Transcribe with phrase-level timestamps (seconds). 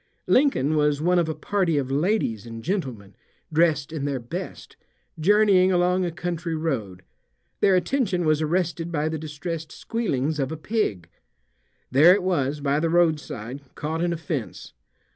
[0.25, 3.15] Lincoln was one of a party of ladies and gentlemen,
[3.53, 4.75] dressed in their best,
[5.19, 7.03] journeying along a country road.
[7.59, 11.07] Their attention was arrested by the distressed squealings of a pig.
[11.91, 14.73] There it was by the roadside, caught in a fence.